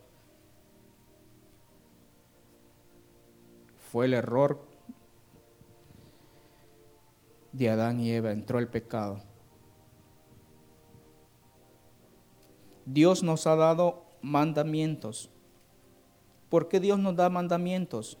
[3.91, 4.65] Fue el error
[7.51, 9.21] de Adán y Eva, entró el pecado.
[12.85, 15.29] Dios nos ha dado mandamientos.
[16.49, 18.17] ¿Por qué Dios nos da mandamientos?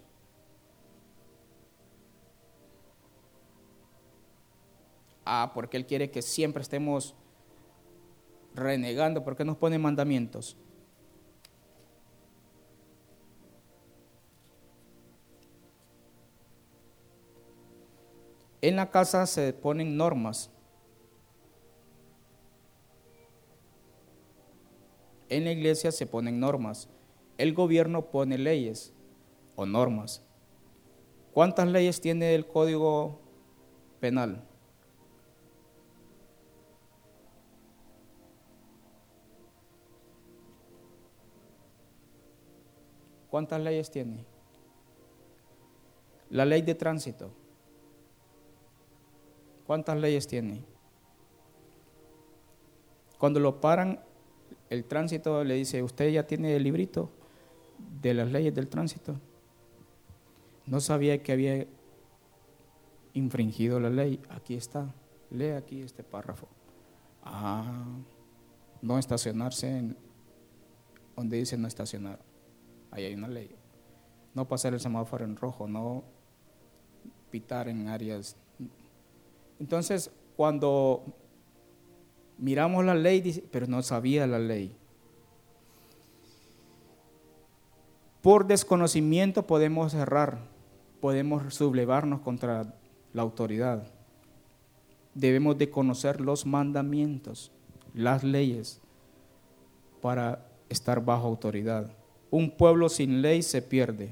[5.25, 7.15] Ah, porque Él quiere que siempre estemos
[8.53, 10.57] renegando, porque nos pone mandamientos.
[18.61, 20.51] En la casa se ponen normas.
[25.29, 26.89] En la iglesia se ponen normas.
[27.37, 28.93] El gobierno pone leyes
[29.55, 30.21] o normas.
[31.33, 33.21] ¿Cuántas leyes tiene el Código
[33.99, 34.50] Penal?
[43.31, 44.25] ¿Cuántas leyes tiene?
[46.29, 47.31] La ley de tránsito.
[49.65, 50.65] ¿Cuántas leyes tiene?
[53.17, 54.01] Cuando lo paran,
[54.69, 57.09] el tránsito le dice, ¿usted ya tiene el librito
[58.01, 59.15] de las leyes del tránsito?
[60.65, 61.65] No sabía que había
[63.13, 64.19] infringido la ley.
[64.29, 64.93] Aquí está.
[65.29, 66.49] Lee aquí este párrafo.
[67.23, 67.85] Ah,
[68.81, 69.97] no estacionarse en
[71.15, 72.30] donde dice no estacionar.
[72.91, 73.55] Ahí hay una ley.
[74.33, 76.03] No pasar el semáforo en rojo, no
[77.29, 78.35] pitar en áreas.
[79.59, 81.03] Entonces, cuando
[82.37, 84.75] miramos la ley, pero no sabía la ley.
[88.21, 90.39] Por desconocimiento podemos errar,
[90.99, 92.75] podemos sublevarnos contra
[93.13, 93.87] la autoridad.
[95.15, 97.51] Debemos de conocer los mandamientos,
[97.93, 98.81] las leyes,
[100.01, 101.91] para estar bajo autoridad.
[102.31, 104.09] Un pueblo sin ley se pierde.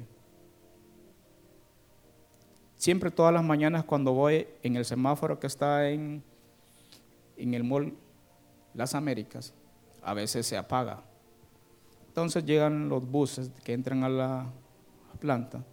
[2.76, 6.22] Siempre todas las mañanas cuando voy en el semáforo que está en,
[7.38, 7.94] en el mall
[8.74, 9.54] Las Américas,
[10.04, 11.04] a veces se apaga.
[12.08, 14.46] Entonces llegan los buses que entran a la
[15.20, 15.64] planta,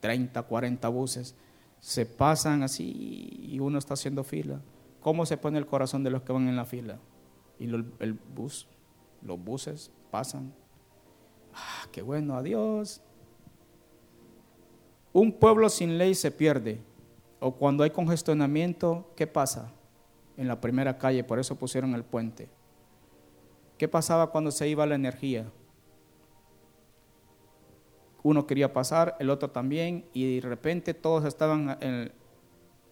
[0.00, 1.34] 30, 40 buses,
[1.80, 4.60] se pasan así y uno está haciendo fila.
[5.00, 6.98] ¿Cómo se pone el corazón de los que van en la fila?
[7.58, 8.66] Y el bus,
[9.22, 10.52] los buses pasan
[11.90, 13.00] qué bueno, adiós.
[15.12, 16.80] Un pueblo sin ley se pierde.
[17.40, 19.72] O cuando hay congestionamiento, ¿qué pasa?
[20.36, 22.48] En la primera calle, por eso pusieron el puente.
[23.78, 25.50] ¿Qué pasaba cuando se iba la energía?
[28.22, 31.78] Uno quería pasar, el otro también, y de repente todos estaban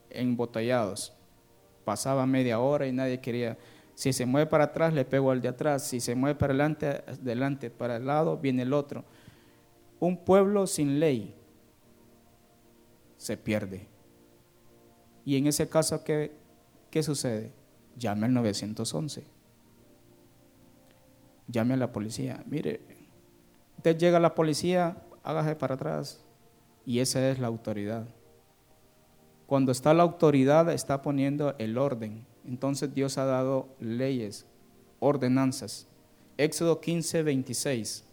[0.09, 1.13] embotellados.
[1.85, 3.59] Pasaba media hora y nadie quería.
[3.99, 5.83] Si se mueve para atrás, le pego al de atrás.
[5.83, 9.05] Si se mueve para adelante, adelante, para el lado, viene el otro.
[9.99, 11.35] Un pueblo sin ley
[13.17, 13.89] se pierde.
[15.25, 16.31] Y en ese caso, ¿qué,
[16.93, 17.51] qué sucede?
[17.97, 19.25] Llame al 911.
[21.49, 22.45] Llame a la policía.
[22.47, 22.81] Mire,
[23.79, 26.25] usted llega a la policía, hágase para atrás.
[26.87, 28.07] Y esa es la autoridad.
[29.49, 32.25] Cuando está la autoridad, está poniendo el orden.
[32.49, 34.47] Entonces Dios ha dado leyes,
[35.01, 35.87] ordenanzas.
[36.39, 38.05] Éxodo 15, 26.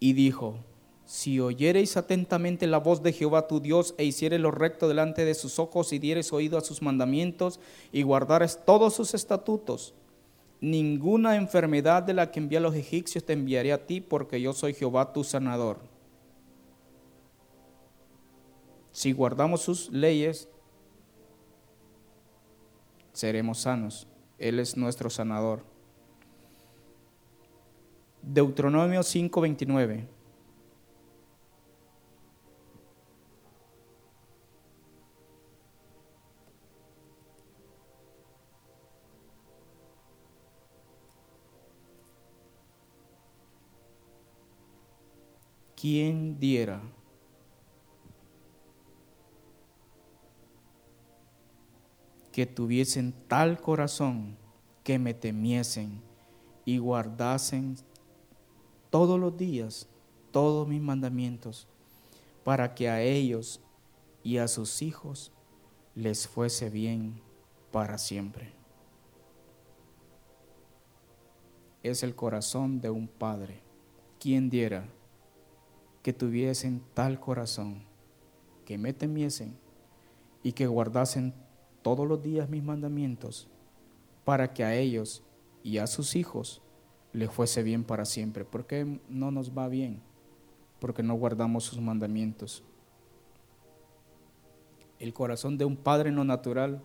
[0.00, 0.58] y dijo,
[1.06, 5.32] si oyereis atentamente la voz de Jehová tu Dios e hiciereis lo recto delante de
[5.32, 7.58] sus ojos y diereis oído a sus mandamientos
[7.90, 9.94] y guardares todos sus estatutos,
[10.64, 14.52] ninguna enfermedad de la que envía a los egipcios te enviaré a ti, porque yo
[14.52, 15.78] soy Jehová tu sanador.
[18.90, 20.48] Si guardamos sus leyes,
[23.12, 24.08] seremos sanos.
[24.38, 25.62] Él es nuestro sanador.
[28.22, 30.13] Deuteronomio 5:29.
[45.84, 46.80] ¿Quién diera
[52.32, 54.38] que tuviesen tal corazón
[54.82, 56.00] que me temiesen
[56.64, 57.76] y guardasen
[58.88, 59.86] todos los días
[60.32, 61.68] todos mis mandamientos,
[62.44, 63.60] para que a ellos
[64.22, 65.32] y a sus hijos
[65.94, 67.20] les fuese bien
[67.70, 68.54] para siempre.
[71.82, 73.60] Es el corazón de un padre.
[74.18, 74.88] Quien diera
[76.04, 77.82] que tuviesen tal corazón,
[78.66, 79.56] que me temiesen
[80.42, 81.32] y que guardasen
[81.80, 83.48] todos los días mis mandamientos,
[84.26, 85.24] para que a ellos
[85.62, 86.60] y a sus hijos
[87.14, 88.44] le fuese bien para siempre.
[88.44, 90.02] ¿Por qué no nos va bien?
[90.78, 92.62] Porque no guardamos sus mandamientos.
[94.98, 96.82] El corazón de un padre no natural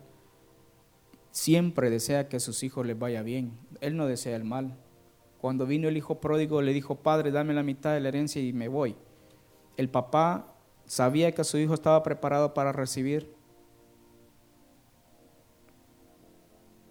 [1.30, 3.52] siempre desea que a sus hijos les vaya bien.
[3.82, 4.78] Él no desea el mal.
[5.42, 8.54] Cuando vino el hijo pródigo le dijo, Padre, dame la mitad de la herencia y
[8.54, 8.96] me voy.
[9.80, 10.44] El papá
[10.84, 13.34] sabía que su hijo estaba preparado para recibir.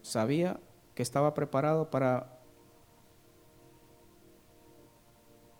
[0.01, 0.59] Sabía
[0.95, 2.39] que estaba preparado para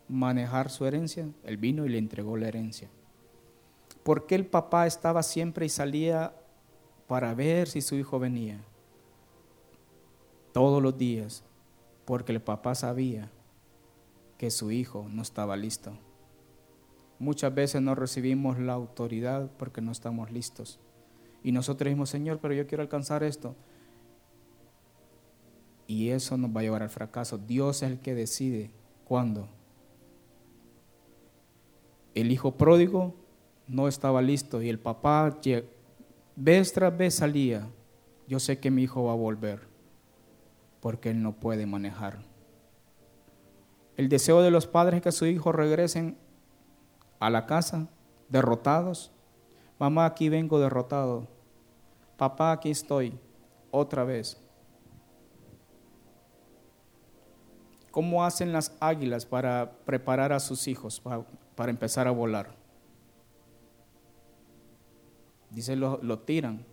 [0.07, 2.89] manejar su herencia, él vino y le entregó la herencia.
[4.01, 6.33] ¿Por qué el papá estaba siempre y salía
[7.05, 8.59] para ver si su hijo venía?
[10.51, 11.43] Todos los días,
[12.05, 13.29] porque el papá sabía
[14.39, 16.08] que su hijo no estaba listo.
[17.19, 20.79] Muchas veces no recibimos la autoridad porque no estamos listos.
[21.43, 23.55] Y nosotros decimos, Señor, pero yo quiero alcanzar esto.
[25.85, 27.37] Y eso nos va a llevar al fracaso.
[27.37, 28.71] Dios es el que decide
[29.05, 29.49] cuándo
[32.13, 33.15] el hijo pródigo
[33.67, 35.39] no estaba listo y el papá
[36.35, 37.67] vez tras vez salía,
[38.27, 39.61] yo sé que mi hijo va a volver,
[40.79, 42.19] porque él no puede manejar.
[43.97, 46.17] El deseo de los padres es que sus hijos regresen
[47.19, 47.87] a la casa
[48.29, 49.11] derrotados.
[49.77, 51.27] Mamá, aquí vengo derrotado.
[52.17, 53.17] Papá, aquí estoy
[53.71, 54.41] otra vez.
[57.91, 61.01] ¿Cómo hacen las águilas para preparar a sus hijos
[61.55, 62.55] para, empezar a volar?
[65.49, 66.65] Dice, lo, tiran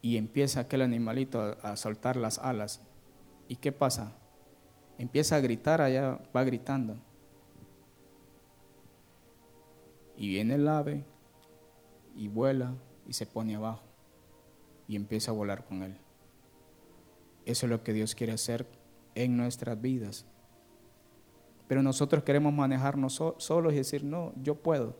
[0.00, 2.80] y empieza aquel animalito a soltar las alas.
[3.46, 4.12] ¿Y qué pasa?
[4.96, 6.96] Empieza a gritar allá, va gritando.
[10.18, 11.04] Y viene el ave
[12.16, 12.74] y vuela
[13.06, 13.84] y se pone abajo
[14.88, 15.96] y empieza a volar con él.
[17.46, 18.66] Eso es lo que Dios quiere hacer
[19.14, 20.26] en nuestras vidas.
[21.68, 24.96] Pero nosotros queremos manejarnos solos y decir, no, yo puedo.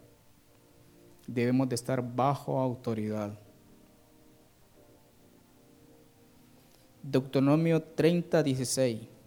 [1.27, 3.37] Debemos de estar bajo autoridad.
[7.03, 9.18] Deuteronomio 30, 16.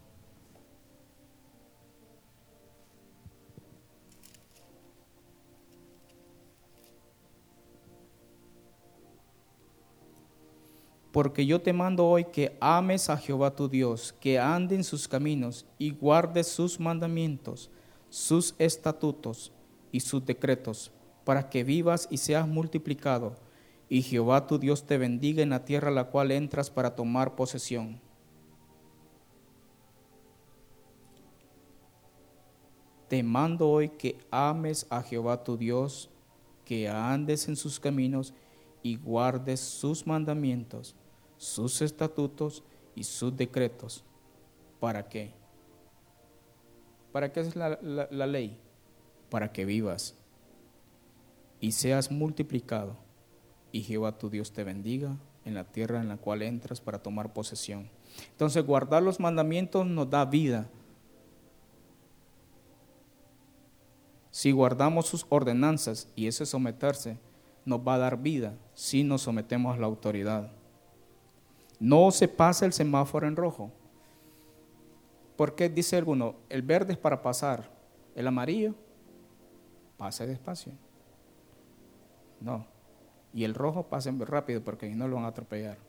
[11.12, 15.08] Porque yo te mando hoy que ames a Jehová tu Dios, que ande en sus
[15.08, 17.70] caminos y guardes sus mandamientos,
[18.10, 19.52] sus estatutos
[19.92, 20.92] y sus decretos,
[21.26, 23.36] para que vivas y seas multiplicado,
[23.90, 27.36] y Jehová tu Dios te bendiga en la tierra a la cual entras para tomar
[27.36, 28.00] posesión.
[33.10, 36.10] Te mando hoy que ames a Jehová tu Dios,
[36.64, 38.34] que andes en sus caminos
[38.82, 40.96] y guardes sus mandamientos,
[41.42, 42.64] sus estatutos
[42.94, 44.04] y sus decretos.
[44.80, 45.34] ¿Para qué?
[47.12, 48.60] ¿Para qué es la, la ley?
[49.32, 50.14] Para que vivas
[51.60, 52.96] y seas multiplicado
[53.72, 57.34] y Jehová tu Dios te bendiga en la tierra en la cual entras para tomar
[57.34, 57.90] posesión.
[58.30, 60.70] Entonces guardar los mandamientos nos da vida.
[64.30, 67.18] Si guardamos sus ordenanzas y ese someterse
[67.66, 70.61] nos va a dar vida si nos sometemos a la autoridad.
[71.82, 73.72] No se pasa el semáforo en rojo.
[75.36, 77.72] Porque dice alguno, el verde es para pasar,
[78.14, 78.76] el amarillo
[79.98, 80.74] pase despacio.
[82.40, 82.68] No.
[83.34, 85.80] Y el rojo pasen rápido porque ahí no lo van a atropellar.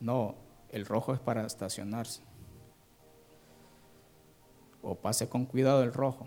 [0.00, 0.34] No,
[0.70, 2.22] el rojo es para estacionarse.
[4.80, 6.26] O pase con cuidado el rojo.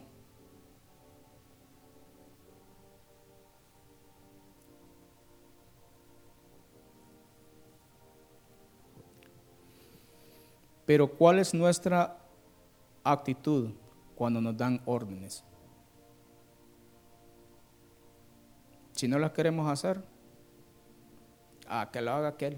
[10.89, 12.17] Pero ¿cuál es nuestra
[13.03, 13.69] actitud
[14.15, 15.43] cuando nos dan órdenes?
[18.93, 20.03] Si no las queremos hacer,
[21.67, 22.57] a que lo haga aquel.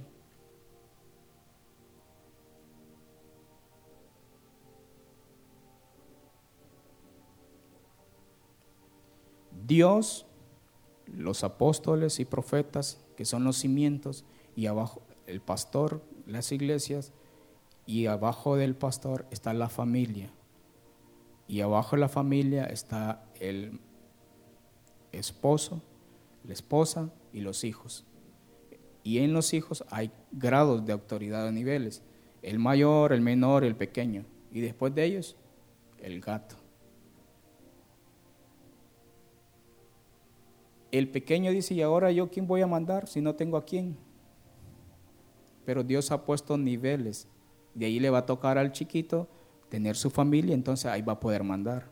[9.68, 10.26] Dios,
[11.06, 14.24] los apóstoles y profetas, que son los cimientos,
[14.56, 17.12] y abajo el pastor, las iglesias,
[17.92, 20.32] y abajo del pastor está la familia.
[21.46, 23.82] Y abajo de la familia está el
[25.12, 25.82] esposo,
[26.46, 28.06] la esposa y los hijos.
[29.04, 32.02] Y en los hijos hay grados de autoridad a niveles.
[32.42, 34.24] El mayor, el menor, el pequeño.
[34.54, 35.36] Y después de ellos,
[36.00, 36.56] el gato.
[40.94, 43.98] El pequeño dice, ¿y ahora yo quién voy a mandar si no tengo a quién?
[45.66, 47.28] Pero Dios ha puesto niveles.
[47.74, 49.28] De ahí le va a tocar al chiquito
[49.70, 51.92] tener su familia, entonces ahí va a poder mandar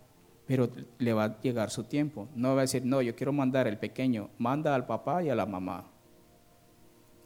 [0.50, 0.68] pero
[0.98, 2.28] le va a llegar su tiempo.
[2.34, 5.36] No va a decir, no, yo quiero mandar el pequeño, manda al papá y a
[5.36, 5.92] la mamá.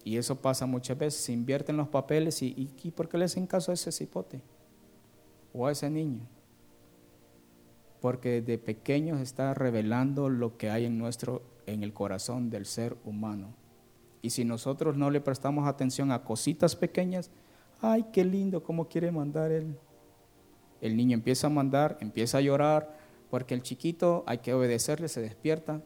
[0.04, 3.47] Y eso pasa muchas veces, se invierten los papeles y, y, ¿por qué le hacen
[3.47, 4.41] caso a ese cipote
[5.54, 6.28] o a ese niño?
[8.01, 12.97] Porque de pequeños está revelando lo que hay en nuestro, en el corazón del ser
[13.06, 13.54] humano.
[14.22, 17.32] Y si nosotros no le prestamos atención a cositas pequeñas,
[17.84, 19.77] ay, qué lindo, cómo quiere mandar él.
[20.79, 22.97] El niño empieza a mandar, empieza a llorar,
[23.29, 25.81] porque el chiquito hay que obedecerle, se despierta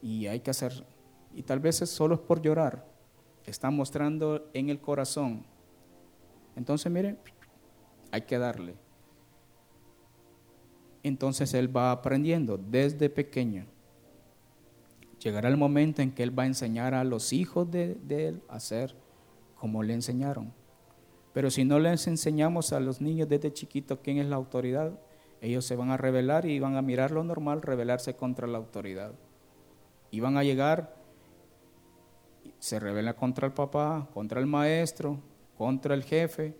[0.00, 0.86] y hay que hacer,
[1.34, 2.86] y tal vez es solo por llorar,
[3.44, 5.44] está mostrando en el corazón.
[6.54, 7.16] Entonces, mire,
[8.12, 8.74] hay que darle.
[11.02, 13.66] Entonces él va aprendiendo desde pequeño.
[15.18, 18.42] Llegará el momento en que él va a enseñar a los hijos de, de él
[18.48, 18.94] a hacer
[19.56, 20.52] como le enseñaron.
[21.32, 24.92] Pero si no les enseñamos a los niños desde chiquito quién es la autoridad,
[25.40, 29.12] ellos se van a rebelar y van a mirar lo normal, rebelarse contra la autoridad.
[30.10, 30.94] Y van a llegar,
[32.58, 35.18] se rebela contra el papá, contra el maestro,
[35.56, 36.54] contra el jefe,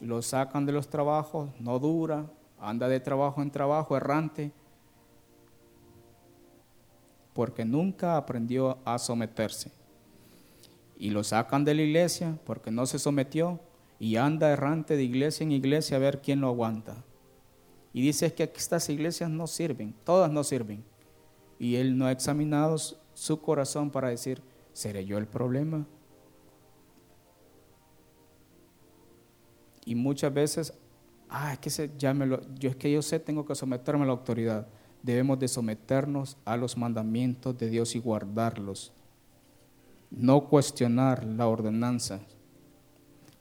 [0.00, 2.26] lo sacan de los trabajos, no dura,
[2.60, 4.52] anda de trabajo en trabajo, errante,
[7.32, 9.72] porque nunca aprendió a someterse.
[10.96, 13.58] Y lo sacan de la iglesia porque no se sometió
[13.98, 17.04] y anda errante de iglesia en iglesia a ver quién lo aguanta.
[17.92, 20.84] Y dice que estas iglesias no sirven, todas no sirven.
[21.58, 22.76] Y él no ha examinado
[23.14, 24.42] su corazón para decir,
[24.72, 25.86] ¿seré yo el problema?
[29.84, 30.74] Y muchas veces,
[31.28, 32.14] ah, es que se, ya
[32.58, 34.66] yo es que yo sé, tengo que someterme a la autoridad.
[35.02, 38.92] Debemos de someternos a los mandamientos de Dios y guardarlos.
[40.10, 42.20] No cuestionar la ordenanza.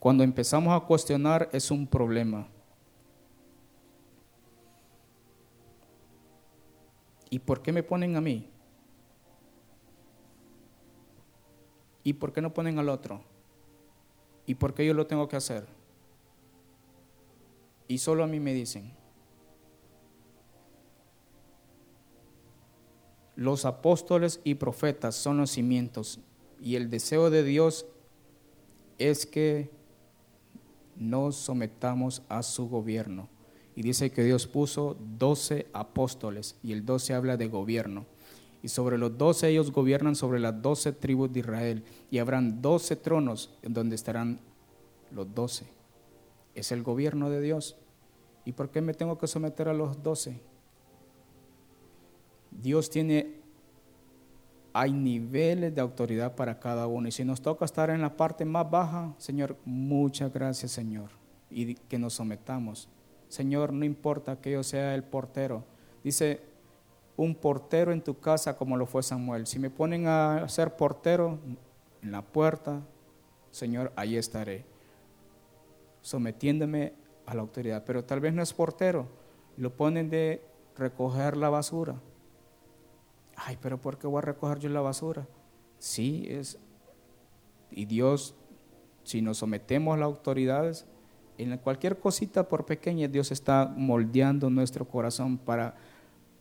[0.04, 2.46] Cuando empezamos a cuestionar es un problema.
[7.30, 8.52] ¿Y por qué me ponen a mí?
[12.04, 13.22] ¿Y por qué no ponen al otro?
[14.46, 15.66] ¿Y por qué yo lo tengo que hacer?
[17.88, 18.92] Y solo a mí me dicen.
[23.38, 26.20] Los apóstoles y profetas son los cimientos
[26.60, 27.86] y el deseo de Dios
[28.98, 29.82] es que
[31.10, 33.30] nos sometamos a su gobierno.
[33.76, 38.06] Y dice que Dios puso doce apóstoles y el doce habla de gobierno.
[38.62, 42.96] Y sobre los doce ellos gobiernan sobre las doce tribus de Israel y habrán doce
[42.96, 44.40] tronos en donde estarán
[45.12, 45.66] los doce.
[46.56, 47.76] Es el gobierno de Dios.
[48.46, 50.40] ¿Y por qué me tengo que someter a los doce?
[52.52, 53.43] Dios tiene
[54.74, 57.08] hay niveles de autoridad para cada uno.
[57.08, 61.12] Y si nos toca estar en la parte más baja, Señor, muchas gracias, Señor.
[61.52, 62.90] Y que nos sometamos.
[63.30, 65.64] Señor, no importa que yo sea el portero.
[66.04, 66.42] Dice,
[67.16, 69.46] un portero en tu casa como lo fue Samuel.
[69.46, 71.38] Si me ponen a ser portero
[72.02, 72.82] en la puerta,
[73.52, 74.66] Señor, ahí estaré,
[76.02, 76.94] sometiéndome
[77.28, 77.84] a la autoridad.
[77.86, 79.08] Pero tal vez no es portero,
[79.58, 80.44] lo ponen de
[80.76, 81.96] recoger la basura.
[83.36, 85.28] Ay, pero ¿por qué voy a recoger yo la basura?
[85.80, 86.60] Sí, es.
[87.72, 88.36] Y Dios,
[89.04, 90.86] si nos sometemos a las autoridades,
[91.38, 95.76] en cualquier cosita por pequeña, Dios está moldeando nuestro corazón para.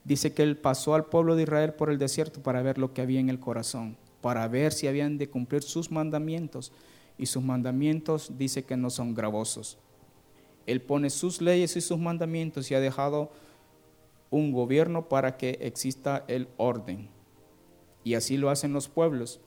[0.04, 3.02] Dice que Él pasó al pueblo de Israel por el desierto para ver lo que
[3.02, 6.72] había en el corazón, para ver si habían de cumplir sus mandamientos.
[7.18, 9.78] Y sus mandamientos dice que no son gravosos.
[10.66, 13.30] Él pone sus leyes y sus mandamientos y ha dejado
[14.32, 17.10] un gobierno para que exista el orden.
[18.02, 19.40] Y así lo hacen los pueblos.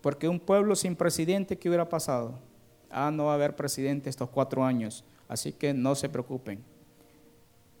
[0.00, 2.38] Porque un pueblo sin presidente, ¿qué hubiera pasado?
[2.88, 6.64] Ah, no va a haber presidente estos cuatro años, así que no se preocupen.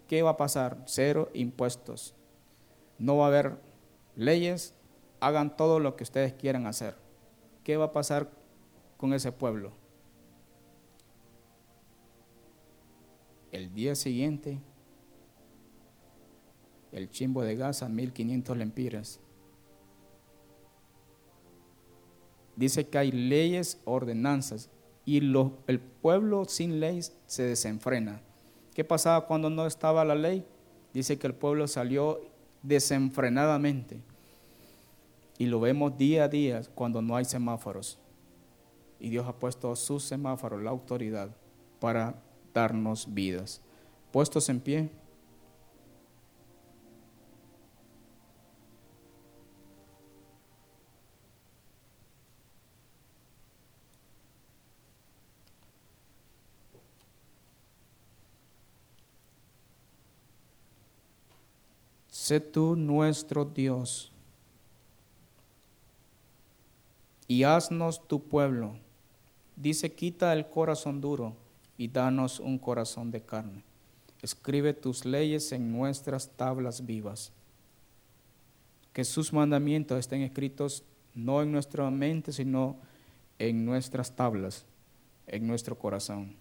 [0.08, 0.82] ¿Qué va a pasar?
[0.86, 2.14] Cero impuestos.
[2.98, 3.56] No va a haber
[4.16, 4.74] leyes,
[5.20, 6.96] hagan todo lo que ustedes quieran hacer.
[7.62, 8.28] ¿Qué va a pasar
[8.96, 9.72] con ese pueblo?
[13.52, 14.60] El día siguiente
[16.92, 19.20] el chimbo de Gaza, 1500 lempiras.
[22.54, 24.70] Dice que hay leyes, ordenanzas,
[25.04, 28.20] y el pueblo sin ley se desenfrena.
[28.74, 30.44] ¿Qué pasaba cuando no estaba la ley?
[30.94, 32.20] Dice que el pueblo salió
[32.62, 34.00] desenfrenadamente.
[35.38, 37.98] Y lo vemos día a día cuando no hay semáforos.
[39.00, 41.30] Y Dios ha puesto sus semáforos, la autoridad,
[41.80, 42.22] para
[42.54, 43.60] darnos vidas.
[44.12, 44.90] Puestos en pie.
[62.22, 64.12] Sé tú nuestro Dios
[67.26, 68.76] y haznos tu pueblo.
[69.56, 71.34] Dice, quita el corazón duro
[71.76, 73.64] y danos un corazón de carne.
[74.22, 77.32] Escribe tus leyes en nuestras tablas vivas.
[78.92, 80.84] Que sus mandamientos estén escritos
[81.16, 82.76] no en nuestra mente, sino
[83.40, 84.64] en nuestras tablas,
[85.26, 86.36] en nuestro corazón.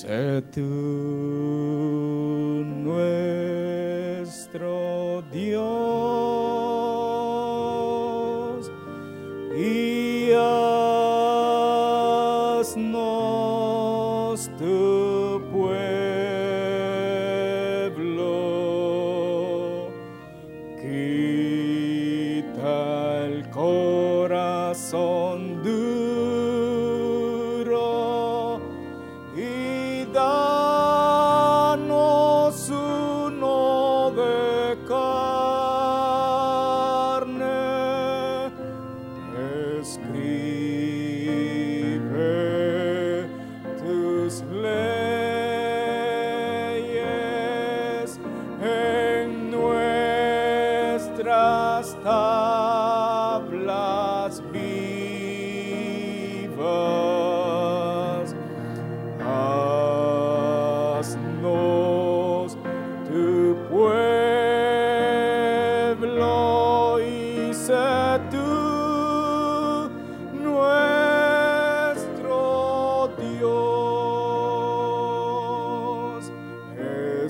[0.00, 0.64] Sé tú
[2.86, 4.62] nuestro
[5.30, 5.99] Dios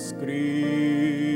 [0.01, 1.30] Scream.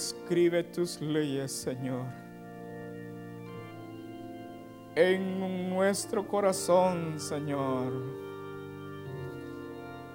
[0.00, 2.06] Escribe tus leyes, Señor,
[4.94, 7.92] en nuestro corazón, Señor.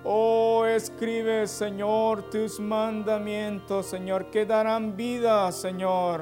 [0.04, 6.22] Oh, escribe, Señor, tus mandamientos, Señor, que darán vida, Señor.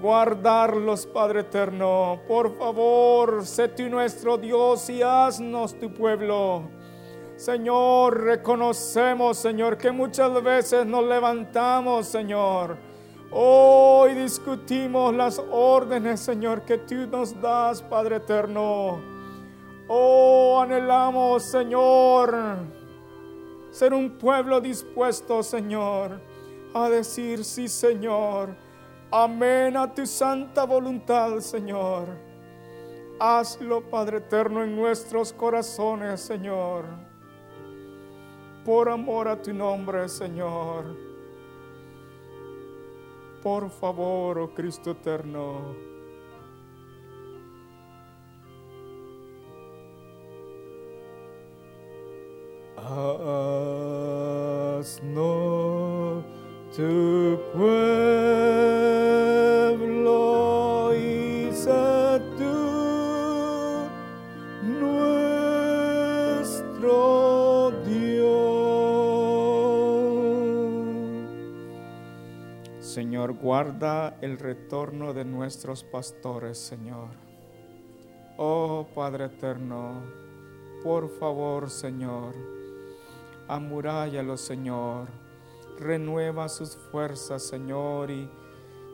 [0.00, 2.18] guardarlos, Padre eterno.
[2.26, 6.73] Por favor, sé tú nuestro Dios y haznos tu pueblo.
[7.44, 12.78] Señor, reconocemos, Señor, que muchas veces nos levantamos, Señor.
[13.30, 18.98] Hoy discutimos las órdenes, Señor, que tú nos das, Padre eterno.
[19.88, 22.34] Oh, anhelamos, Señor,
[23.70, 26.18] ser un pueblo dispuesto, Señor,
[26.72, 28.56] a decir sí, Señor.
[29.10, 32.06] Amén a tu santa voluntad, Señor.
[33.20, 37.13] Hazlo, Padre eterno, en nuestros corazones, Señor.
[38.64, 40.84] Por amor a tu nombre, Señor.
[43.42, 45.94] Por favor, oh Cristo eterno.
[56.76, 57.38] Tu
[73.32, 77.10] Guarda el retorno de nuestros pastores, Señor.
[78.36, 80.02] Oh Padre eterno,
[80.82, 82.34] por favor, Señor,
[83.48, 85.08] amuráyalos, Señor.
[85.78, 88.28] Renueva sus fuerzas, Señor, y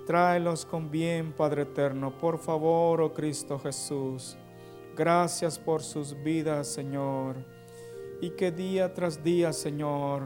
[0.06, 2.16] tráelos con bien, Padre eterno.
[2.18, 4.36] Por favor, oh Cristo Jesús.
[4.96, 7.36] Gracias por sus vidas, Señor.
[8.20, 10.24] Y que día tras día, Señor,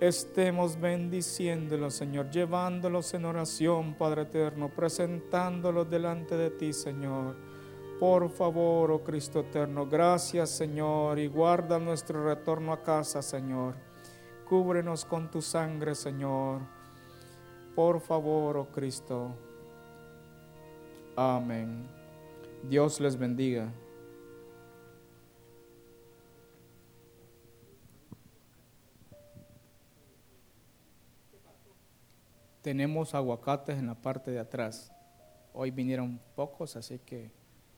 [0.00, 7.36] estemos bendiciéndolos, Señor, llevándolos en oración, Padre eterno, presentándolos delante de ti, Señor.
[8.00, 13.74] Por favor, oh Cristo eterno, gracias, Señor, y guarda nuestro retorno a casa, Señor.
[14.48, 16.60] Cúbrenos con tu sangre, Señor.
[17.74, 19.34] Por favor, oh Cristo.
[21.16, 21.86] Amén.
[22.68, 23.72] Dios les bendiga.
[32.64, 34.90] Tenemos aguacates en la parte de atrás.
[35.52, 37.30] Hoy vinieron pocos, así que